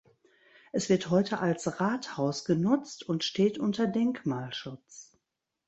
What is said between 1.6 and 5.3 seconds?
Rathaus genutzt und steht unter Denkmalschutz.